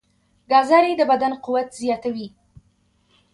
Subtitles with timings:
[0.51, 2.27] ګازرې د بدن قوت زیاتوي.